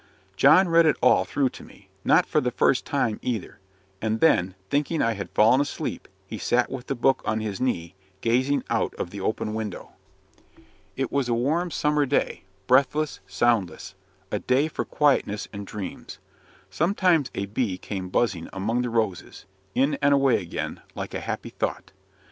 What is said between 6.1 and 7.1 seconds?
he sat with the